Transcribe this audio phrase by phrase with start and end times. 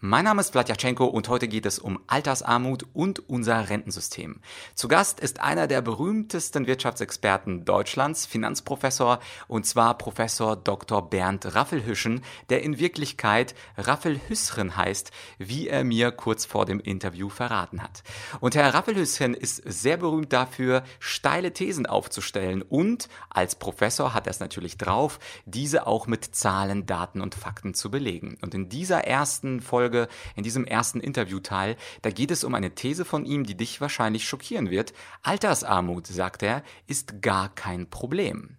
[0.00, 4.38] Mein Name ist Vladyachenko und heute geht es um Altersarmut und unser Rentensystem.
[4.76, 9.18] Zu Gast ist einer der berühmtesten Wirtschaftsexperten Deutschlands, Finanzprofessor,
[9.48, 11.10] und zwar Professor Dr.
[11.10, 17.82] Bernd Raffelhüschen, der in Wirklichkeit Raffelhüsschen heißt, wie er mir kurz vor dem Interview verraten
[17.82, 18.04] hat.
[18.38, 24.30] Und Herr Raffelhüsschen ist sehr berühmt dafür, steile Thesen aufzustellen und als Professor hat er
[24.30, 28.38] es natürlich drauf, diese auch mit Zahlen, Daten und Fakten zu belegen.
[28.42, 32.74] Und in dieser ersten Folge Folge, in diesem ersten Interviewteil, da geht es um eine
[32.74, 34.92] These von ihm, die dich wahrscheinlich schockieren wird.
[35.22, 38.58] Altersarmut, sagt er, ist gar kein Problem.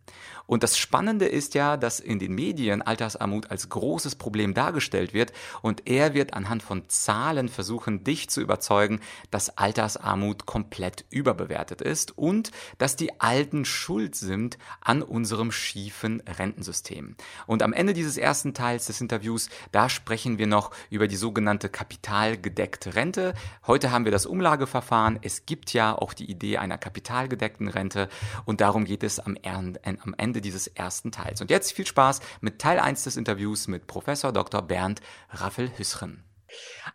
[0.49, 5.31] Und das Spannende ist ja, dass in den Medien Altersarmut als großes Problem dargestellt wird
[5.61, 8.99] und er wird anhand von Zahlen versuchen, dich zu überzeugen,
[9.29, 12.49] dass Altersarmut komplett überbewertet ist und
[12.79, 17.15] dass die Alten schuld sind an unserem schiefen Rentensystem.
[17.45, 21.69] Und am Ende dieses ersten Teils des Interviews, da sprechen wir noch über die sogenannte
[21.69, 23.35] kapitalgedeckte Rente.
[23.67, 25.19] Heute haben wir das Umlageverfahren.
[25.21, 28.09] Es gibt ja auch die Idee einer kapitalgedeckten Rente
[28.45, 31.41] und darum geht es am Ende Ende dieses ersten Teils.
[31.41, 34.61] Und jetzt viel Spaß mit Teil 1 des Interviews mit Professor Dr.
[34.61, 36.23] Bernd Raffel-Hüsschen.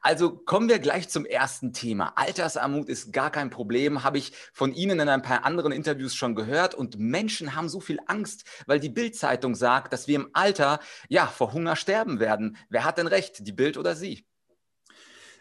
[0.00, 2.14] Also kommen wir gleich zum ersten Thema.
[2.16, 6.34] Altersarmut ist gar kein Problem, habe ich von Ihnen in ein paar anderen Interviews schon
[6.34, 6.74] gehört.
[6.74, 11.26] Und Menschen haben so viel Angst, weil die Bildzeitung sagt, dass wir im Alter ja
[11.26, 12.56] vor Hunger sterben werden.
[12.68, 14.26] Wer hat denn recht, die Bild oder Sie?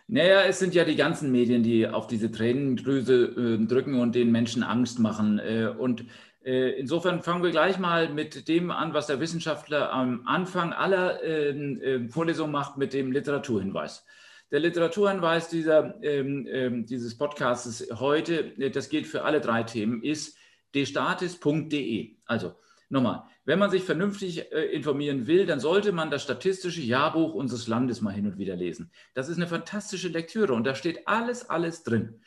[0.07, 4.31] Naja, es sind ja die ganzen Medien, die auf diese Tränendrüse äh, drücken und den
[4.31, 5.39] Menschen Angst machen.
[5.39, 6.05] Äh, und
[6.49, 11.81] insofern fangen wir gleich mal mit dem an, was der Wissenschaftler am Anfang aller ähm,
[11.81, 14.05] äh, Vorlesungen macht, mit dem Literaturhinweis.
[14.51, 20.03] Der Literaturhinweis dieser, ähm, ähm, dieses Podcasts heute, äh, das gilt für alle drei Themen,
[20.03, 20.37] ist
[20.75, 22.17] destatis.de.
[22.25, 22.53] Also
[22.89, 27.67] nochmal, wenn man sich vernünftig äh, informieren will, dann sollte man das statistische Jahrbuch unseres
[27.67, 28.91] Landes mal hin und wieder lesen.
[29.13, 32.21] Das ist eine fantastische Lektüre und da steht alles, alles drin.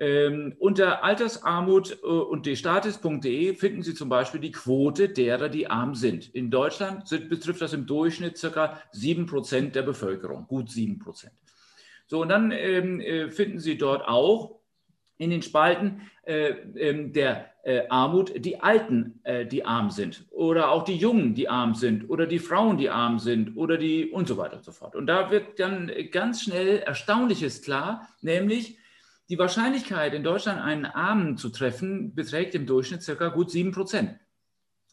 [0.00, 5.96] Ähm, unter Altersarmut äh, und destatis.de finden Sie zum Beispiel die Quote derer, die arm
[5.96, 6.32] sind.
[6.34, 11.30] In Deutschland sind, betrifft das im Durchschnitt circa 7% der Bevölkerung, gut 7%.
[12.06, 14.58] So, und dann ähm, äh, finden Sie dort auch
[15.18, 20.70] in den Spalten äh, äh, der äh, Armut die Alten, äh, die arm sind oder
[20.70, 24.28] auch die Jungen, die arm sind oder die Frauen, die arm sind oder die und
[24.28, 24.94] so weiter und so fort.
[24.94, 28.78] Und da wird dann ganz schnell Erstaunliches klar, nämlich
[29.28, 34.18] die Wahrscheinlichkeit, in Deutschland einen Armen zu treffen, beträgt im Durchschnitt circa gut 7 Prozent.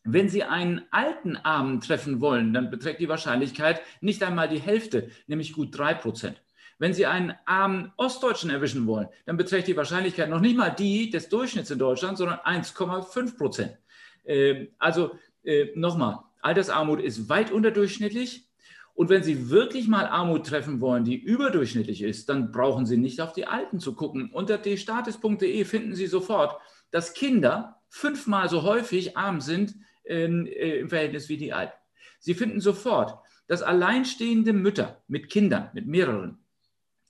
[0.03, 5.09] Wenn Sie einen alten Armen treffen wollen, dann beträgt die Wahrscheinlichkeit nicht einmal die Hälfte,
[5.27, 6.41] nämlich gut 3 Prozent.
[6.77, 11.09] Wenn Sie einen armen Ostdeutschen erwischen wollen, dann beträgt die Wahrscheinlichkeit noch nicht mal die
[11.09, 13.77] des Durchschnitts in Deutschland, sondern 1,5 Prozent.
[14.25, 18.47] Ähm, also äh, nochmal, Altersarmut ist weit unterdurchschnittlich.
[18.95, 23.19] Und wenn Sie wirklich mal Armut treffen wollen, die überdurchschnittlich ist, dann brauchen Sie nicht
[23.19, 24.31] auf die Alten zu gucken.
[24.31, 26.57] Unter dstatus.de finden Sie sofort,
[26.91, 31.75] dass Kinder fünfmal so häufig arm sind ähm, äh, im Verhältnis wie die Alten.
[32.19, 36.39] Sie finden sofort, dass alleinstehende Mütter mit Kindern, mit mehreren,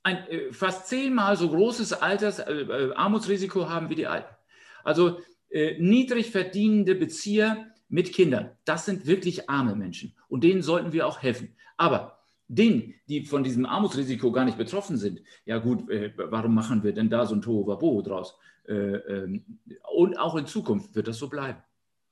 [0.01, 4.33] ein äh, fast zehnmal so großes Alters, äh, äh Armutsrisiko haben wie die Alten.
[4.83, 5.19] Also
[5.49, 11.07] äh, niedrig verdienende Bezieher mit Kindern, das sind wirklich arme Menschen und denen sollten wir
[11.07, 11.55] auch helfen.
[11.77, 16.83] Aber denen, die von diesem Armutsrisiko gar nicht betroffen sind, ja gut, äh, warum machen
[16.83, 18.37] wir denn da so ein Tohuwabohu draus?
[18.67, 19.59] Äh, ähm,
[19.95, 21.59] und auch in Zukunft wird das so bleiben.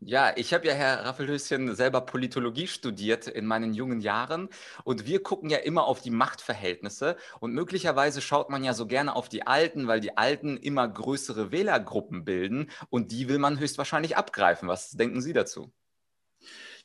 [0.06, 4.50] Ja, ich habe ja, Herr Raffelhöschen, selber Politologie studiert in meinen jungen Jahren
[4.84, 9.16] und wir gucken ja immer auf die Machtverhältnisse und möglicherweise schaut man ja so gerne
[9.16, 14.18] auf die Alten, weil die Alten immer größere Wählergruppen bilden und die will man höchstwahrscheinlich
[14.18, 14.68] abgreifen.
[14.68, 15.72] Was denken Sie dazu?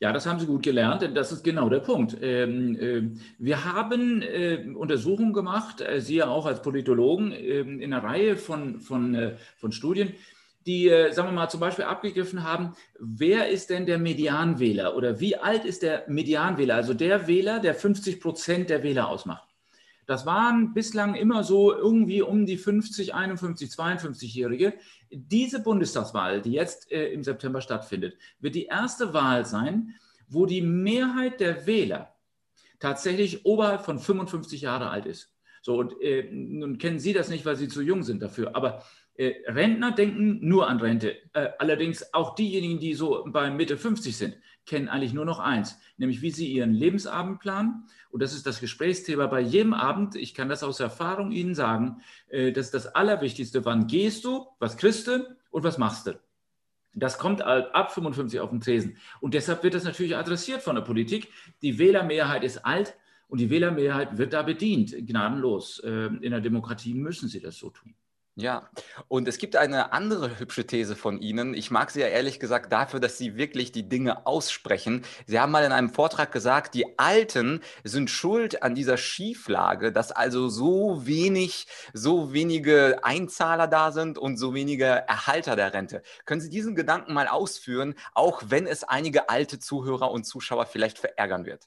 [0.01, 2.17] Ja, das haben Sie gut gelernt, denn das ist genau der Punkt.
[2.21, 3.03] Ähm, äh,
[3.39, 8.37] wir haben äh, Untersuchungen gemacht, äh, Sie ja auch als Politologen, ähm, in einer Reihe
[8.37, 10.15] von, von, äh, von Studien,
[10.69, 15.19] die, äh, sagen wir mal, zum Beispiel abgegriffen haben, wer ist denn der Medianwähler oder
[15.19, 19.49] wie alt ist der Medianwähler, also der Wähler, der 50 Prozent der Wähler ausmacht.
[20.05, 24.75] Das waren bislang immer so irgendwie um die 50, 51, 52-Jährige.
[25.11, 29.95] Diese Bundestagswahl, die jetzt äh, im September stattfindet, wird die erste Wahl sein,
[30.29, 32.15] wo die Mehrheit der Wähler
[32.79, 35.35] tatsächlich oberhalb von 55 Jahre alt ist.
[35.63, 38.83] So, und äh, nun kennen Sie das nicht, weil Sie zu jung sind dafür, aber
[39.19, 41.17] Rentner denken nur an Rente.
[41.33, 45.79] Äh, allerdings auch diejenigen, die so bei Mitte 50 sind, kennen eigentlich nur noch eins,
[45.97, 47.87] nämlich wie sie ihren Lebensabend planen.
[48.11, 50.15] Und das ist das Gesprächsthema bei jedem Abend.
[50.15, 52.01] Ich kann das aus Erfahrung Ihnen sagen.
[52.29, 53.65] Äh, das ist das Allerwichtigste.
[53.65, 54.47] Wann gehst du?
[54.61, 55.27] Was kriegst du?
[55.51, 56.21] Und was machst du?
[56.95, 58.97] Das kommt ab 55 auf den Tresen.
[59.21, 61.29] Und deshalb wird das natürlich adressiert von der Politik.
[61.63, 62.97] Die Wählermehrheit ist alt
[63.29, 65.83] und die Wählermehrheit wird da bedient, gnadenlos.
[65.85, 67.95] Ähm, in der Demokratie müssen sie das so tun.
[68.41, 68.71] Ja,
[69.09, 71.55] und es gibt eine andere hübsche These von Ihnen.
[71.55, 75.03] Ich mag Sie ja ehrlich gesagt dafür, dass Sie wirklich die Dinge aussprechen.
[75.27, 80.13] Sie haben mal in einem Vortrag gesagt, die Alten sind schuld an dieser Schieflage, dass
[80.13, 86.03] also so wenig, so wenige Einzahler da sind und so wenige Erhalter der Rente.
[86.25, 91.01] Können Sie diesen Gedanken mal ausführen, auch wenn es einige alte Zuhörer und Zuschauer vielleicht
[91.01, 91.67] verärgern wird?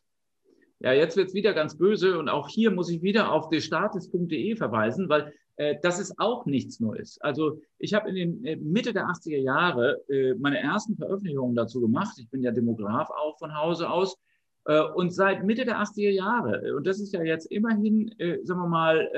[0.79, 4.55] Ja, jetzt wird es wieder ganz böse und auch hier muss ich wieder auf destatis.de
[4.55, 5.33] verweisen, weil
[5.81, 7.19] das ist auch nichts Neues.
[7.21, 11.81] Also ich habe in den äh, Mitte der 80er Jahre äh, meine ersten Veröffentlichungen dazu
[11.81, 12.17] gemacht.
[12.17, 14.17] Ich bin ja Demograf auch von Hause aus.
[14.65, 18.39] Äh, und seit Mitte der 80er Jahre, äh, und das ist ja jetzt immerhin, äh,
[18.43, 19.09] sagen wir mal,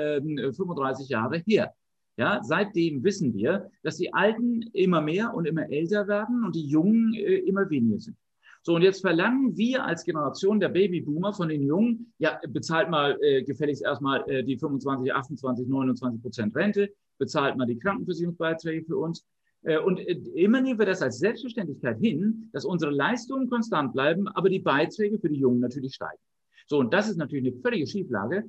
[0.56, 1.74] 35 ähm, Jahre her,
[2.16, 6.66] ja, seitdem wissen wir, dass die Alten immer mehr und immer älter werden und die
[6.66, 8.16] Jungen immer weniger sind.
[8.66, 13.18] So, und jetzt verlangen wir als Generation der Babyboomer von den Jungen, ja, bezahlt mal
[13.20, 18.96] äh, gefälligst erstmal äh, die 25, 28, 29 Prozent Rente, bezahlt mal die Krankenversicherungsbeiträge für
[18.96, 19.26] uns.
[19.64, 24.28] Äh, und äh, immer nehmen wir das als Selbstverständlichkeit hin, dass unsere Leistungen konstant bleiben,
[24.28, 26.22] aber die Beiträge für die Jungen natürlich steigen.
[26.66, 28.44] So, und das ist natürlich eine völlige Schieflage.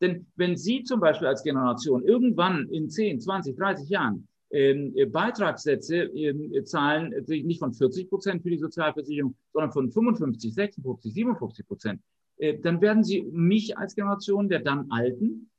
[0.00, 6.52] Denn wenn Sie zum Beispiel als Generation irgendwann in 10, 20, 30 Jahren Beitragssätze ähm,
[6.64, 12.00] zahlen sich nicht von 40 Prozent für die Sozialversicherung, sondern von 55, 56, 57 Prozent.
[12.38, 15.50] Äh, dann werden Sie mich als Generation der dann Alten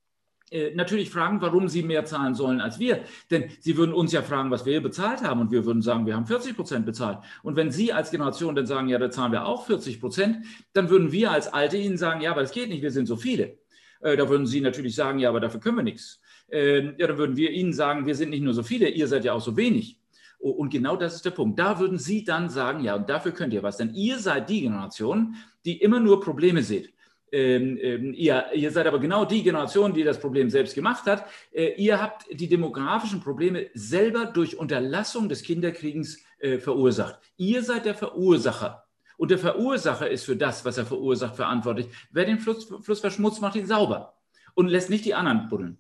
[0.50, 3.02] äh, natürlich fragen, warum sie mehr zahlen sollen als wir.
[3.30, 6.16] Denn sie würden uns ja fragen, was wir bezahlt haben und wir würden sagen, wir
[6.16, 7.20] haben 40 Prozent bezahlt.
[7.44, 10.90] Und wenn Sie als Generation dann sagen, ja, da zahlen wir auch 40 Prozent, dann
[10.90, 13.58] würden wir als Alte Ihnen sagen, ja, aber das geht nicht, wir sind so viele.
[14.00, 17.38] Da würden Sie natürlich sagen, ja, aber dafür können wir nichts äh, ja, dann würden
[17.38, 20.00] wir Ihnen sagen, wir sind nicht nur so viele, ihr seid ja auch so wenig.
[20.40, 21.58] Und genau das ist der Punkt.
[21.58, 23.78] Da würden Sie dann sagen, ja, und dafür könnt ihr was.
[23.78, 25.36] Denn ihr seid die Generation,
[25.66, 26.94] die immer nur Probleme seht.
[27.32, 31.26] Ähm, ähm, ihr, ihr, seid aber genau die Generation, die das Problem selbst gemacht hat.
[31.52, 37.20] Äh, ihr habt die demografischen Probleme selber durch Unterlassung des Kinderkriegens äh, verursacht.
[37.36, 38.86] Ihr seid der Verursacher.
[39.18, 41.88] Und der Verursacher ist für das, was er verursacht, verantwortlich.
[42.12, 44.14] Wer den Fluss, Fluss verschmutzt, macht ihn sauber
[44.54, 45.80] und lässt nicht die anderen buddeln.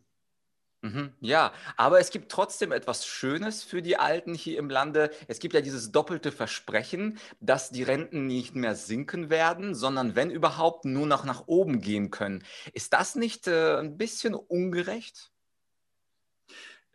[0.88, 5.12] Mhm, ja, aber es gibt trotzdem etwas Schönes für die Alten hier im Lande.
[5.28, 10.32] Es gibt ja dieses doppelte Versprechen, dass die Renten nicht mehr sinken werden, sondern wenn
[10.32, 12.44] überhaupt nur noch nach oben gehen können.
[12.74, 15.32] Ist das nicht äh, ein bisschen ungerecht?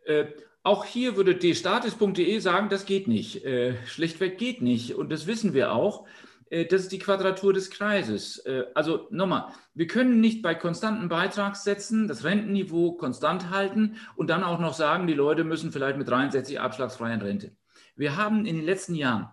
[0.06, 0.26] Äh,
[0.62, 3.44] auch hier würde dstatus.de sagen, das geht nicht.
[3.44, 4.94] Äh, schlichtweg geht nicht.
[4.94, 6.06] Und das wissen wir auch.
[6.52, 8.38] Äh, das ist die Quadratur des Kreises.
[8.38, 14.44] Äh, also nochmal, wir können nicht bei konstanten Beitragssätzen das Rentenniveau konstant halten und dann
[14.44, 17.56] auch noch sagen, die Leute müssen vielleicht mit 63 abschlagsfreien Rente.
[17.96, 19.30] Wir haben in den letzten Jahren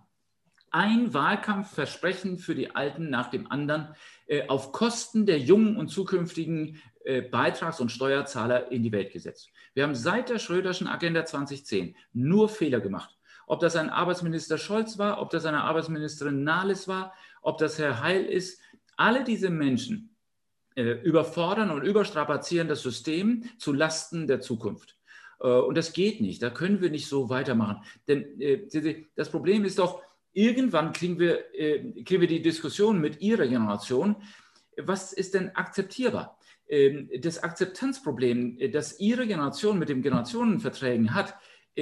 [0.71, 3.95] ein Wahlkampfversprechen für die Alten nach dem anderen
[4.27, 6.81] äh, auf Kosten der jungen und zukünftigen
[7.31, 9.49] Beitrags- und Steuerzahler in die Welt gesetzt.
[9.73, 13.18] Wir haben seit der Schröderschen Agenda 2010 nur Fehler gemacht
[13.49, 17.99] ob das ein Arbeitsminister Scholz war, ob das eine Arbeitsministerin Nahles war, ob das Herr
[17.99, 18.61] Heil ist.
[18.95, 20.15] Alle diese Menschen
[20.75, 24.97] äh, überfordern und überstrapazieren das System zu Lasten der Zukunft.
[25.39, 26.43] Äh, und das geht nicht.
[26.43, 27.81] Da können wir nicht so weitermachen.
[28.07, 28.67] Denn äh,
[29.15, 34.17] das Problem ist doch, irgendwann kriegen wir, äh, kriegen wir die Diskussion mit Ihrer Generation.
[34.77, 36.37] Was ist denn akzeptierbar?
[36.67, 41.33] Ähm, das Akzeptanzproblem, äh, das Ihre Generation mit den Generationenverträgen hat,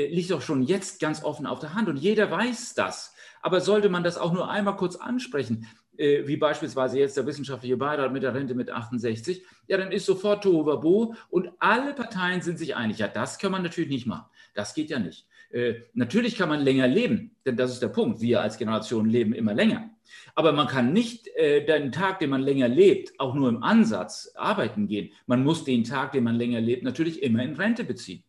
[0.06, 3.16] liegt doch schon jetzt ganz offen auf der Hand und jeder weiß das.
[3.42, 7.78] Aber sollte man das auch nur einmal kurz ansprechen, äh, wie beispielsweise jetzt der wissenschaftliche
[7.78, 12.60] Beirat mit der Rente mit 68, ja, dann ist sofort Tohuwabo und alle Parteien sind
[12.60, 13.00] sich einig.
[13.00, 14.26] Ja, das kann man natürlich nicht machen.
[14.54, 15.28] Das geht ja nicht.
[15.50, 18.22] Äh, natürlich kann man länger leben, denn das ist der Punkt.
[18.22, 19.90] Wir als Generation leben immer länger.
[20.36, 24.32] Aber man kann nicht äh, den Tag, den man länger lebt, auch nur im Ansatz
[24.36, 25.12] arbeiten gehen.
[25.26, 28.24] Man muss den Tag, den man länger lebt, natürlich immer in Rente beziehen.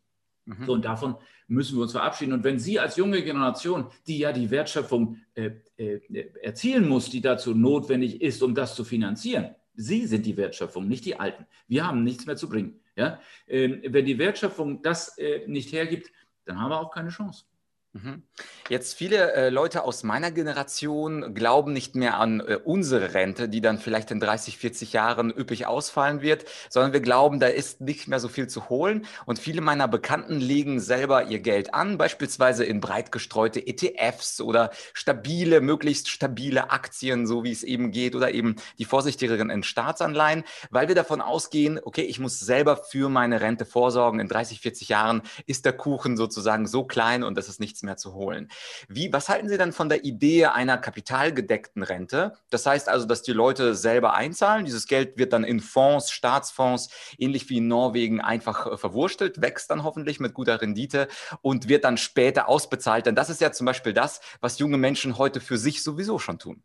[0.46, 0.64] Mhm.
[0.64, 1.16] So, und davon
[1.48, 2.32] müssen wir uns verabschieden.
[2.32, 7.20] Und wenn Sie als junge Generation, die ja die Wertschöpfung äh, äh, erzielen muss, die
[7.20, 11.46] dazu notwendig ist, um das zu finanzieren, Sie sind die Wertschöpfung, nicht die Alten.
[11.66, 12.80] Wir haben nichts mehr zu bringen.
[12.96, 13.20] Ja?
[13.46, 16.10] Ähm, wenn die Wertschöpfung das äh, nicht hergibt,
[16.44, 17.44] dann haben wir auch keine Chance.
[17.92, 18.22] Mhm.
[18.68, 23.60] Jetzt viele äh, Leute aus meiner Generation glauben nicht mehr an äh, unsere Rente, die
[23.60, 28.08] dann vielleicht in 30, 40 Jahren üppig ausfallen wird, sondern wir glauben, da ist nicht
[28.08, 29.06] mehr so viel zu holen.
[29.24, 34.70] Und viele meiner Bekannten legen selber ihr Geld an, beispielsweise in breit gestreute ETFs oder
[34.92, 40.44] stabile, möglichst stabile Aktien, so wie es eben geht, oder eben die vorsichtigeren in Staatsanleihen,
[40.70, 44.20] weil wir davon ausgehen, okay, ich muss selber für meine Rente vorsorgen.
[44.20, 47.82] In 30, 40 Jahren ist der Kuchen sozusagen so klein und das ist nicht nichts
[47.82, 48.48] mehr zu holen.
[48.88, 52.34] Wie, was halten Sie denn von der Idee einer kapitalgedeckten Rente?
[52.50, 54.64] Das heißt also, dass die Leute selber einzahlen.
[54.64, 56.88] Dieses Geld wird dann in Fonds, Staatsfonds,
[57.18, 61.08] ähnlich wie in Norwegen, einfach äh, verwurstelt, wächst dann hoffentlich mit guter Rendite
[61.42, 63.06] und wird dann später ausbezahlt.
[63.06, 66.38] Denn das ist ja zum Beispiel das, was junge Menschen heute für sich sowieso schon
[66.38, 66.62] tun.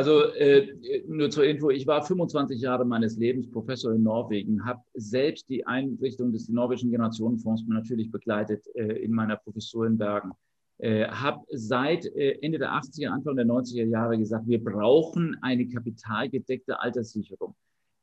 [0.00, 0.66] Also äh,
[1.08, 5.66] nur zur Info, ich war 25 Jahre meines Lebens Professor in Norwegen, habe selbst die
[5.66, 10.30] Einrichtung des norwegischen Generationenfonds natürlich begleitet äh, in meiner Professur in Bergen.
[10.78, 15.68] Äh, habe seit äh, Ende der 80er, Anfang der 90er Jahre gesagt, wir brauchen eine
[15.68, 17.54] kapitalgedeckte Alterssicherung.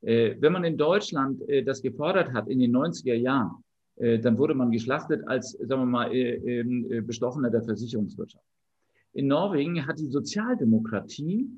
[0.02, 3.64] Äh, wenn man in Deutschland äh, das gefordert hat in den 90er Jahren,
[4.00, 8.46] dann wurde man geschlachtet als, sagen wir mal, ähm, Bestochener der Versicherungswirtschaft.
[9.14, 11.50] In Norwegen hat die Sozialdemokratie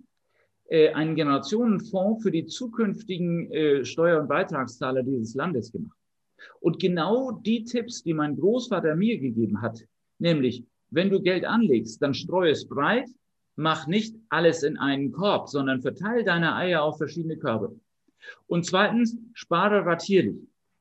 [0.93, 5.97] einen Generationenfonds für die zukünftigen äh, Steuer- und Beitragszahler dieses Landes gemacht.
[6.59, 9.83] Und genau die Tipps, die mein Großvater mir gegeben hat,
[10.19, 13.09] nämlich, wenn du Geld anlegst, dann streue es breit,
[13.55, 17.75] mach nicht alles in einen Korb, sondern verteile deine Eier auf verschiedene Körbe.
[18.47, 20.38] Und zweitens, spare ratierlich.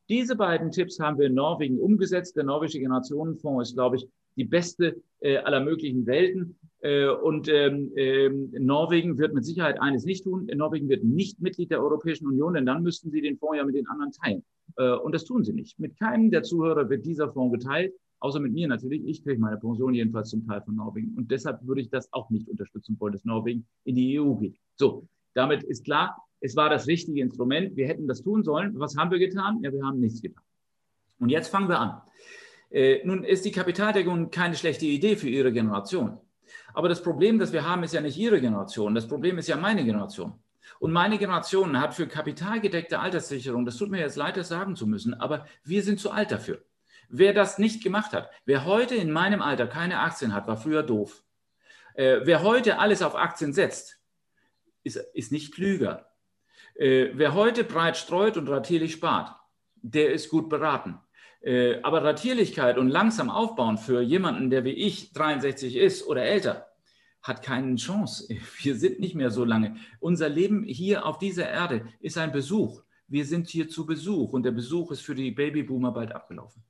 [0.08, 2.36] Diese beiden Tipps haben wir in Norwegen umgesetzt.
[2.36, 6.58] Der norwegische Generationenfonds ist, glaube ich, die beste äh, aller möglichen Welten.
[6.80, 10.48] Äh, und ähm, ähm, Norwegen wird mit Sicherheit eines nicht tun.
[10.54, 13.74] Norwegen wird nicht Mitglied der Europäischen Union, denn dann müssten sie den Fonds ja mit
[13.74, 14.44] den anderen teilen.
[14.76, 15.78] Äh, und das tun sie nicht.
[15.78, 19.02] Mit keinem der Zuhörer wird dieser Fonds geteilt, außer mit mir natürlich.
[19.06, 21.14] Ich kriege meine Pension jedenfalls zum Teil von Norwegen.
[21.16, 24.56] Und deshalb würde ich das auch nicht unterstützen wollen, dass Norwegen in die EU geht.
[24.76, 27.76] So, damit ist klar, es war das richtige Instrument.
[27.76, 28.78] Wir hätten das tun sollen.
[28.78, 29.58] Was haben wir getan?
[29.62, 30.44] Ja, wir haben nichts getan.
[31.18, 32.00] Und jetzt fangen wir an.
[32.70, 36.18] Äh, nun ist die Kapitaldeckung keine schlechte Idee für Ihre Generation.
[36.74, 38.94] Aber das Problem, das wir haben, ist ja nicht Ihre Generation.
[38.94, 40.38] Das Problem ist ja meine Generation.
[40.78, 44.86] Und meine Generation hat für kapitalgedeckte Alterssicherung, das tut mir jetzt leid, das sagen zu
[44.86, 46.62] müssen, aber wir sind zu alt dafür.
[47.08, 50.82] Wer das nicht gemacht hat, wer heute in meinem Alter keine Aktien hat, war früher
[50.82, 51.24] doof.
[51.94, 53.98] Äh, wer heute alles auf Aktien setzt,
[54.84, 56.10] ist, ist nicht klüger.
[56.74, 59.34] Äh, wer heute breit streut und ratierlich spart,
[59.76, 61.00] der ist gut beraten.
[61.40, 66.66] Äh, aber Ratierlichkeit und langsam aufbauen für jemanden, der wie ich 63 ist oder älter,
[67.22, 68.28] hat keine Chance.
[68.62, 69.76] Wir sind nicht mehr so lange.
[70.00, 72.82] Unser Leben hier auf dieser Erde ist ein Besuch.
[73.06, 76.62] Wir sind hier zu Besuch und der Besuch ist für die Babyboomer bald abgelaufen.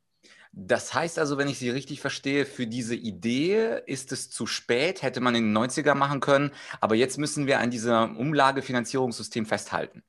[0.52, 5.02] Das heißt also, wenn ich Sie richtig verstehe, für diese Idee ist es zu spät,
[5.02, 10.02] hätte man in den 90er machen können, aber jetzt müssen wir an diesem Umlagefinanzierungssystem festhalten.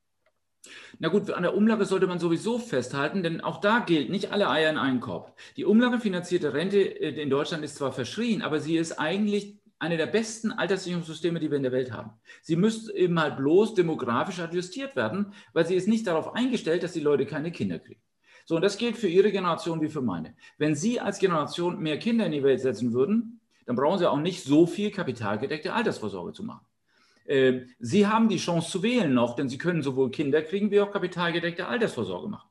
[0.99, 4.49] Na gut, an der Umlage sollte man sowieso festhalten, denn auch da gilt nicht alle
[4.49, 5.37] Eier in einen Korb.
[5.55, 10.07] Die umlagefinanzierte Rente äh, in Deutschland ist zwar verschrien, aber sie ist eigentlich eine der
[10.07, 12.11] besten Alterssicherungssysteme, die wir in der Welt haben.
[12.41, 16.91] Sie müsste eben halt bloß demografisch adjustiert werden, weil sie ist nicht darauf eingestellt, dass
[16.91, 18.01] die Leute keine Kinder kriegen.
[18.45, 20.35] So, und das gilt für Ihre Generation wie für meine.
[20.57, 24.19] Wenn Sie als Generation mehr Kinder in die Welt setzen würden, dann brauchen Sie auch
[24.19, 26.65] nicht so viel kapitalgedeckte Altersvorsorge zu machen.
[27.29, 30.81] Ähm, Sie haben die Chance zu wählen noch, denn Sie können sowohl Kinder kriegen wie
[30.81, 32.49] auch kapitalgedeckte Altersvorsorge machen.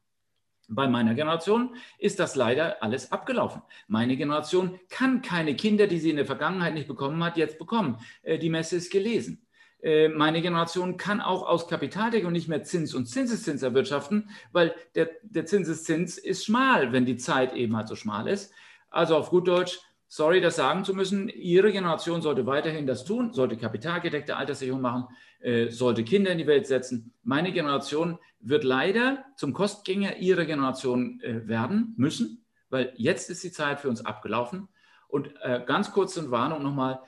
[0.68, 3.62] Bei meiner Generation ist das leider alles abgelaufen.
[3.88, 7.98] Meine Generation kann keine Kinder, die sie in der Vergangenheit nicht bekommen hat, jetzt bekommen.
[8.22, 9.44] Äh, die Messe ist gelesen.
[9.82, 15.10] Äh, meine Generation kann auch aus Kapitaldeckung nicht mehr Zins und Zinseszins erwirtschaften, weil der,
[15.22, 18.52] der Zinseszins ist schmal, wenn die Zeit eben halt so schmal ist.
[18.90, 23.32] Also auf gut Deutsch, sorry, das sagen zu müssen, Ihre Generation sollte weiterhin das tun,
[23.32, 25.04] sollte kapitalgedeckte Alterssicherung machen,
[25.40, 27.12] äh, sollte Kinder in die Welt setzen.
[27.22, 33.52] Meine Generation wird leider zum Kostgänger Ihrer Generation äh, werden müssen, weil jetzt ist die
[33.52, 34.68] Zeit für uns abgelaufen.
[35.08, 37.00] Und äh, ganz kurze Warnung nochmal,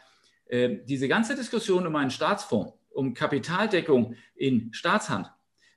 [0.47, 5.31] äh, diese ganze Diskussion um einen Staatsfonds, um Kapitaldeckung in Staatshand,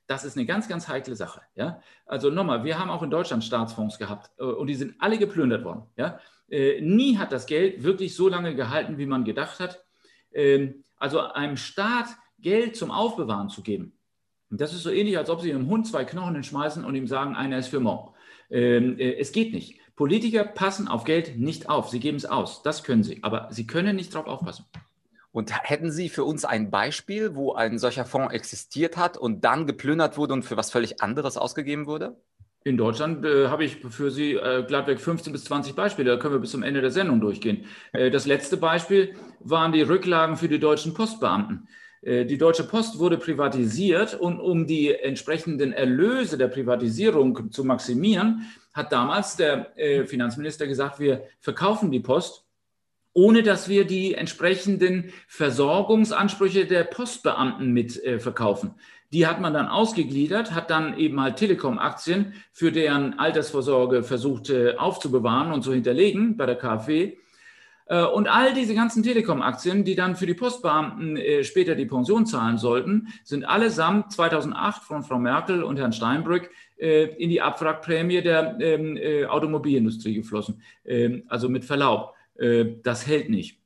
[0.06, 1.40] das ist eine ganz, ganz heikle Sache.
[1.54, 1.80] Ja?
[2.06, 5.64] Also nochmal, wir haben auch in Deutschland Staatsfonds gehabt äh, und die sind alle geplündert
[5.64, 5.84] worden.
[5.96, 6.18] Ja?
[6.48, 9.84] Äh, nie hat das Geld wirklich so lange gehalten, wie man gedacht hat.
[10.32, 12.08] Ähm, also einem Staat
[12.38, 13.92] Geld zum Aufbewahren zu geben,
[14.50, 17.34] das ist so ähnlich, als ob Sie einem Hund zwei Knochen schmeißen und ihm sagen,
[17.34, 18.14] einer ist für morgen.
[18.50, 19.80] Ähm, äh, es geht nicht.
[19.96, 21.88] Politiker passen auf Geld nicht auf.
[21.88, 22.62] Sie geben es aus.
[22.62, 23.22] Das können sie.
[23.22, 24.64] Aber sie können nicht darauf aufpassen.
[25.32, 29.66] Und hätten Sie für uns ein Beispiel, wo ein solcher Fonds existiert hat und dann
[29.66, 32.16] geplündert wurde und für was völlig anderes ausgegeben wurde?
[32.66, 36.10] In Deutschland äh, habe ich für Sie äh, glattweg 15 bis 20 Beispiele.
[36.10, 37.66] Da können wir bis zum Ende der Sendung durchgehen.
[37.92, 41.68] Äh, das letzte Beispiel waren die Rücklagen für die deutschen Postbeamten.
[42.00, 48.46] Äh, die Deutsche Post wurde privatisiert und um die entsprechenden Erlöse der Privatisierung zu maximieren,
[48.72, 52.43] hat damals der äh, Finanzminister gesagt, wir verkaufen die Post
[53.14, 58.74] ohne dass wir die entsprechenden Versorgungsansprüche der Postbeamten mit äh, verkaufen.
[59.12, 64.74] Die hat man dann ausgegliedert, hat dann eben halt Telekom-Aktien für deren Altersvorsorge versucht äh,
[64.76, 67.12] aufzubewahren und zu hinterlegen bei der KfW.
[67.86, 72.26] Äh, und all diese ganzen Telekom-Aktien, die dann für die Postbeamten äh, später die Pension
[72.26, 78.58] zahlen sollten, sind allesamt 2008 von Frau Merkel und Herrn Steinbrück in die Abwrackprämie der
[78.60, 80.60] ähm, Automobilindustrie geflossen.
[80.84, 82.14] Ähm, also mit Verlaub,
[82.82, 83.63] das hält nicht.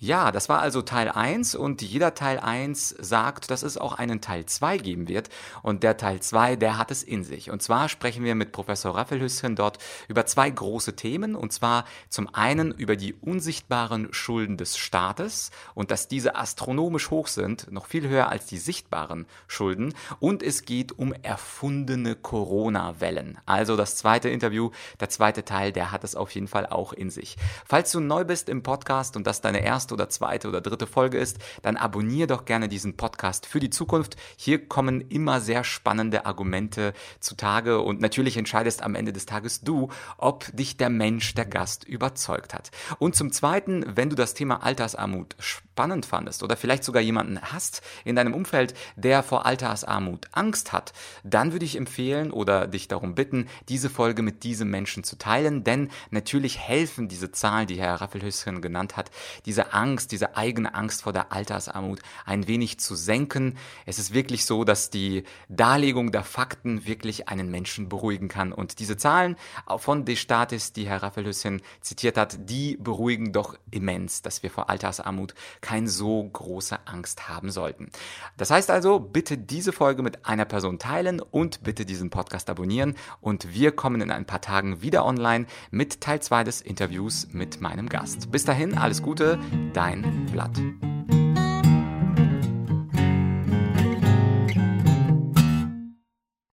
[0.00, 4.20] Ja, das war also Teil 1 und jeder Teil 1 sagt, dass es auch einen
[4.20, 5.28] Teil 2 geben wird
[5.64, 7.50] und der Teil 2, der hat es in sich.
[7.50, 12.32] Und zwar sprechen wir mit Professor Raffelhüsschen dort über zwei große Themen und zwar zum
[12.32, 18.08] einen über die unsichtbaren Schulden des Staates und dass diese astronomisch hoch sind, noch viel
[18.08, 23.38] höher als die sichtbaren Schulden und es geht um erfundene Corona-Wellen.
[23.46, 27.10] Also das zweite Interview, der zweite Teil, der hat es auf jeden Fall auch in
[27.10, 27.36] sich.
[27.66, 30.86] Falls du neu bist im Podcast und das deine erste erste oder zweite oder dritte
[30.86, 34.16] Folge ist, dann abonniere doch gerne diesen Podcast für die Zukunft.
[34.36, 39.88] Hier kommen immer sehr spannende Argumente zutage und natürlich entscheidest am Ende des Tages du,
[40.18, 42.70] ob dich der Mensch, der Gast überzeugt hat.
[42.98, 45.36] Und zum Zweiten, wenn du das Thema Altersarmut
[45.78, 50.92] spannend fandest oder vielleicht sogar jemanden hast in deinem Umfeld, der vor Altersarmut Angst hat,
[51.22, 55.62] dann würde ich empfehlen oder dich darum bitten, diese Folge mit diesem Menschen zu teilen,
[55.62, 59.12] denn natürlich helfen diese Zahlen, die Herr Raffelhüsschen genannt hat,
[59.46, 63.56] diese Angst, diese eigene Angst vor der Altersarmut ein wenig zu senken.
[63.86, 68.80] Es ist wirklich so, dass die Darlegung der Fakten wirklich einen Menschen beruhigen kann und
[68.80, 69.36] diese Zahlen
[69.76, 75.34] von Destatis, die Herr Raffelhüsschen zitiert hat, die beruhigen doch immens, dass wir vor Altersarmut
[75.68, 77.90] keine so große Angst haben sollten.
[78.38, 82.94] Das heißt also, bitte diese Folge mit einer Person teilen und bitte diesen Podcast abonnieren
[83.20, 87.60] und wir kommen in ein paar Tagen wieder online mit Teil 2 des Interviews mit
[87.60, 88.30] meinem Gast.
[88.30, 89.38] Bis dahin, alles Gute,
[89.74, 90.58] dein Blatt.